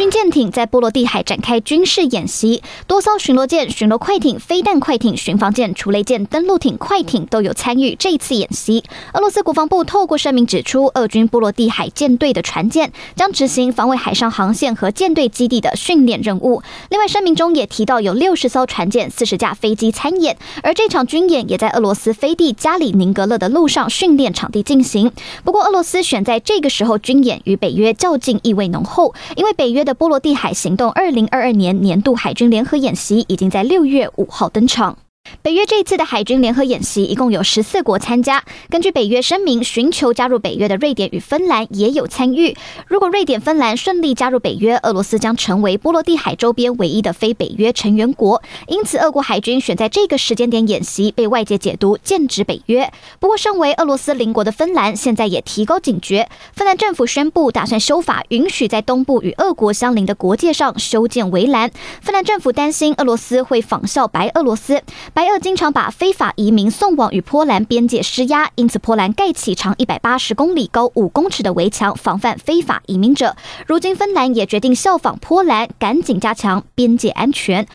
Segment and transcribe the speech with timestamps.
[0.00, 8.82] 军舰艇在波罗的海展开军事演习，多艘巡逻舰、巡逻快艇、飞弹快艇、巡防舰、除雷舰、登陆艇、快艇都有参与这次演习。
[9.12, 16.62] 俄罗斯国防部透过声明指出，俄军波罗的海舰队的船舰将执行防卫海上航线和舰队基地的训练任务。
[16.88, 25.12] 另外，声明中也提到有六十艘船舰、四十架飞机参演，而这场军演也在俄罗斯飞地加里宁格勒的陆上训练场地进行。
[25.44, 34.96] 不过，俄罗斯选在这个时候军演，与北约较劲意味浓厚，因为北约的波罗的海行动二零二二年年度海军联合演习已经在六月五号登场。
[35.42, 38.44] 北约这次的海军联合演习一共有十四国参加。
[38.68, 42.56] 根据北约声明，寻求加入北约的瑞典与芬兰也有参与。
[42.86, 48.42] 如果瑞典、芬兰顺利加入北约，俄罗斯将成为波罗的海周边唯一的非北约成员国。
[48.66, 52.92] 因此，俄国海军选在这个时间点演习，被外界解读剑指北约。
[53.18, 56.28] 不过，身为俄罗斯邻国的芬兰现在也提高警觉。
[56.52, 61.70] 芬兰政府宣布打算修法，允许在东部与俄国相邻的国界上修建围栏。
[62.02, 64.82] 芬兰政府担心俄罗斯会仿效白俄罗斯。
[65.20, 73.36] 白俄经常把非法移民送往与波兰边界施压，因此波兰盖起长一百八十公里、高五公尺的围墙，防范非法移民者。
[73.66, 77.66] 如今芬兰也决定效仿波兰，赶紧加强边界安全。